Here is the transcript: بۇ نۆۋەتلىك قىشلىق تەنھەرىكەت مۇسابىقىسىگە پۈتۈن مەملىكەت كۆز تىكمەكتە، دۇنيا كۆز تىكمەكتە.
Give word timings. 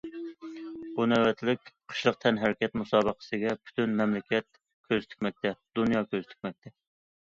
بۇ 0.95 1.05
نۆۋەتلىك 1.11 1.61
قىشلىق 1.93 2.17
تەنھەرىكەت 2.25 2.79
مۇسابىقىسىگە 2.83 3.55
پۈتۈن 3.67 3.97
مەملىكەت 4.03 4.53
كۆز 4.93 5.11
تىكمەكتە، 5.15 5.57
دۇنيا 5.79 6.07
كۆز 6.15 6.31
تىكمەكتە. 6.35 6.79